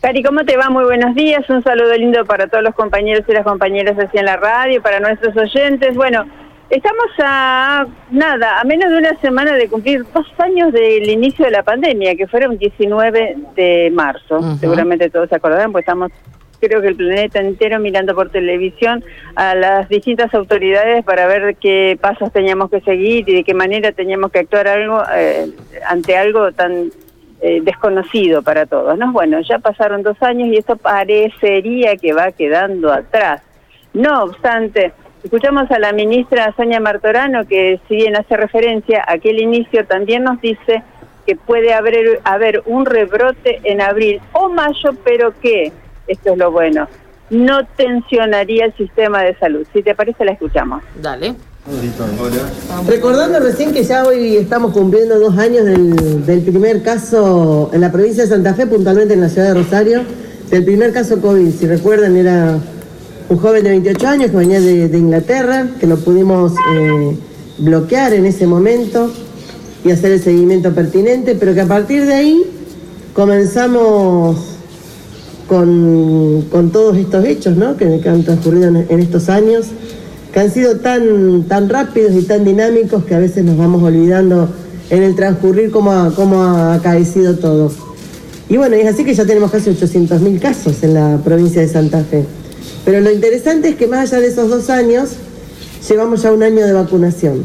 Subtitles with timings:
[0.00, 0.70] Cari, ¿cómo te va?
[0.70, 1.48] Muy buenos días.
[1.48, 4.98] Un saludo lindo para todos los compañeros y las compañeras así en la radio, para
[4.98, 5.94] nuestros oyentes.
[5.94, 6.24] Bueno,
[6.68, 11.52] estamos a nada, a menos de una semana de cumplir dos años del inicio de
[11.52, 14.40] la pandemia, que fueron 19 de marzo.
[14.58, 16.10] Seguramente todos se acordarán, pues estamos,
[16.58, 19.04] creo que el planeta entero mirando por televisión
[19.36, 23.92] a las distintas autoridades para ver qué pasos teníamos que seguir y de qué manera
[23.92, 25.52] teníamos que actuar algo eh,
[25.86, 26.90] ante algo tan
[27.40, 28.98] eh, desconocido para todos.
[28.98, 29.12] ¿no?
[29.12, 33.42] Bueno, ya pasaron dos años y esto parecería que va quedando atrás.
[33.94, 34.92] No obstante,
[35.24, 40.24] escuchamos a la ministra Sonia Martorano que si bien hace referencia a aquel inicio, también
[40.24, 40.82] nos dice
[41.26, 45.72] que puede haber, haber un rebrote en abril o mayo, pero que,
[46.06, 46.88] esto es lo bueno,
[47.30, 49.66] no tensionaría el sistema de salud.
[49.72, 50.82] Si te parece, la escuchamos.
[50.96, 51.34] Dale.
[52.86, 58.24] Recordando recién que ya hoy estamos cumpliendo dos años del, primer caso en la provincia
[58.24, 60.02] de Santa Fe, puntualmente en la ciudad de Rosario,
[60.50, 61.50] del primer caso COVID.
[61.52, 62.58] Si recuerdan, era
[63.28, 67.16] un joven de 28 años que venía de, Inglaterra, que lo pudimos eh,
[67.58, 69.12] bloquear en ese momento
[69.84, 72.42] y hacer el seguimiento pertinente, pero que a partir de ahí
[73.14, 74.36] comenzamos
[75.48, 77.76] con, todos estos hechos ¿no?
[77.76, 79.66] que, han transcurrido en estos años
[80.32, 84.48] que han sido tan, tan rápidos y tan dinámicos que a veces nos vamos olvidando
[84.90, 87.72] en el transcurrir cómo ha, cómo ha acaecido todo.
[88.48, 92.02] Y bueno, es así que ya tenemos casi 800.000 casos en la provincia de Santa
[92.02, 92.24] Fe.
[92.84, 95.10] Pero lo interesante es que más allá de esos dos años,
[95.88, 97.44] llevamos ya un año de vacunación.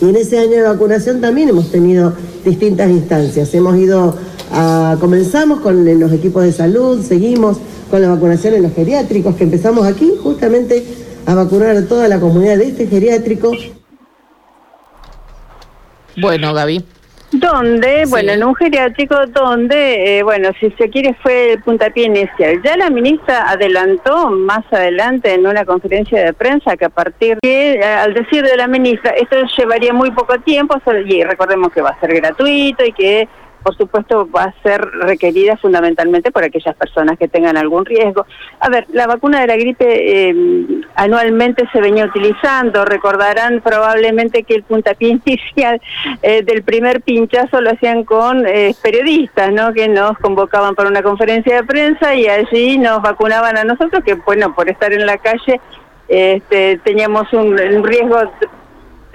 [0.00, 3.52] Y en ese año de vacunación también hemos tenido distintas instancias.
[3.54, 4.16] Hemos ido
[4.52, 7.58] a, comenzamos con los equipos de salud, seguimos
[7.90, 10.84] con la vacunación en los geriátricos, que empezamos aquí justamente
[11.28, 13.52] a vacunar a toda la comunidad de este geriátrico.
[16.16, 16.82] Bueno, Gaby.
[17.32, 18.04] ¿Dónde?
[18.08, 22.62] Bueno, en un geriátrico donde, eh, bueno, si se quiere fue el puntapié inicial.
[22.64, 27.74] Ya la ministra adelantó más adelante en una conferencia de prensa que a partir de,
[27.74, 31.90] eh, al decir de la ministra, esto llevaría muy poco tiempo y recordemos que va
[31.90, 33.28] a ser gratuito y que
[33.62, 38.26] por supuesto va a ser requerida fundamentalmente por aquellas personas que tengan algún riesgo.
[38.60, 40.34] A ver, la vacuna de la gripe eh,
[40.94, 45.80] anualmente se venía utilizando, recordarán probablemente que el puntapié inicial
[46.22, 49.72] eh, del primer pinchazo lo hacían con eh, periodistas, ¿no?
[49.72, 54.14] Que nos convocaban para una conferencia de prensa y allí nos vacunaban a nosotros, que
[54.14, 55.60] bueno, por estar en la calle
[56.08, 58.18] este, teníamos un riesgo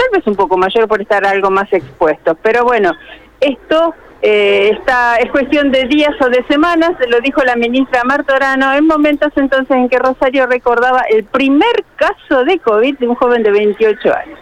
[0.04, 2.38] tal vez un poco mayor por estar algo más expuestos.
[2.42, 2.92] Pero bueno,
[3.40, 3.94] esto
[4.26, 8.88] eh, está, es cuestión de días o de semanas, lo dijo la ministra Martorano, en
[8.88, 13.52] momentos entonces en que Rosario recordaba el primer caso de COVID de un joven de
[13.52, 14.40] 28 años.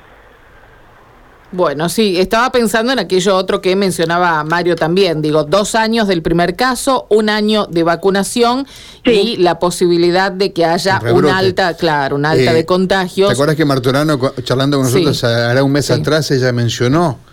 [1.51, 5.19] Bueno, sí, estaba pensando en aquello otro que mencionaba Mario también.
[5.19, 8.67] Digo, dos años del primer caso, un año de vacunación
[9.03, 13.27] y la posibilidad de que haya una alta, claro, una alta de eh, contagio.
[13.27, 17.30] ¿Te acuerdas que Martorano, charlando con nosotros hará un mes atrás, ella mencionó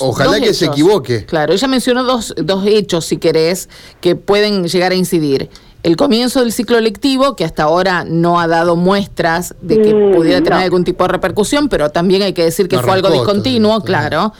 [0.00, 1.26] ojalá que se equivoque.
[1.26, 3.68] Claro, ella mencionó dos, dos hechos, si querés,
[4.00, 5.50] que pueden llegar a incidir.
[5.82, 10.14] El comienzo del ciclo lectivo, que hasta ahora no ha dado muestras de que mm,
[10.14, 13.82] pudiera tener algún tipo de repercusión, pero también hay que decir que fue algo discontinuo,
[13.82, 14.32] claro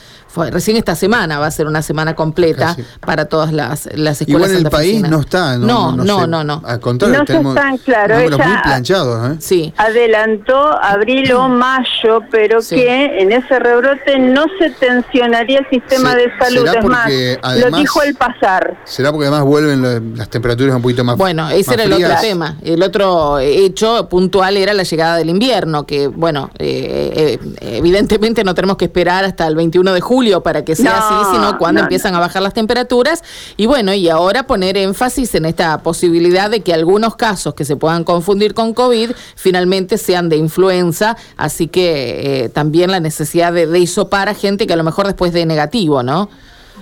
[0.50, 4.50] recién esta semana va a ser una semana completa para todas las, las escuelas.
[4.50, 8.16] Igual el país no está, no, no, no, no, Al contrario, no tenemos están claro.
[8.16, 9.32] muy planchados.
[9.32, 9.37] ¿eh?
[9.41, 9.75] Sí.
[9.76, 16.31] Adelantó abril o mayo, pero que en ese rebrote no se tensionaría el sistema de
[16.38, 16.66] salud.
[16.66, 17.10] Es más,
[17.59, 18.76] lo dijo el pasar.
[18.84, 22.56] ¿Será porque además vuelven las temperaturas un poquito más Bueno, ese era el otro tema.
[22.62, 28.54] El otro hecho puntual era la llegada del invierno, que bueno, eh, eh, evidentemente no
[28.54, 32.14] tenemos que esperar hasta el 21 de julio para que sea así, sino cuando empiezan
[32.14, 33.22] a bajar las temperaturas.
[33.56, 37.76] Y bueno, y ahora poner énfasis en esta posibilidad de que algunos casos que se
[37.76, 43.66] puedan confundir con COVID finalmente sean de influenza, así que eh, también la necesidad de,
[43.66, 46.28] de hisopar a gente que a lo mejor después de negativo, ¿no?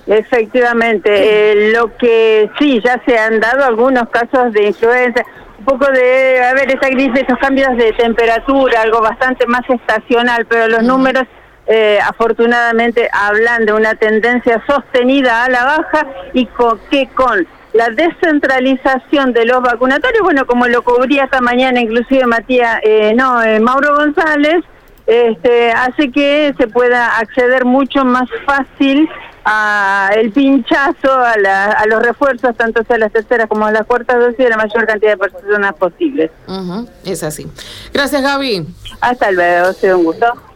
[0.07, 5.23] Efectivamente, eh, lo que sí, ya se han dado algunos casos de influenza,
[5.59, 10.47] un poco de, a ver, esa gripe, esos cambios de temperatura, algo bastante más estacional,
[10.49, 11.25] pero los números
[11.73, 17.91] eh, afortunadamente hablan de una tendencia sostenida a la baja y con, que con la
[17.91, 23.61] descentralización de los vacunatorios, bueno, como lo cubría esta mañana inclusive Matías, eh, no, eh,
[23.61, 24.65] Mauro González,
[25.07, 29.09] este, hace que se pueda acceder mucho más fácil
[29.45, 34.39] a el pinchazo, a, a los refuerzos, tanto sea las terceras como las cuartas dosis,
[34.39, 36.33] de la mayor cantidad de personas posibles.
[37.05, 37.47] Es así.
[37.95, 38.67] Gracias, Gaby.
[39.01, 40.50] Hasta luego, ha sido un gusto.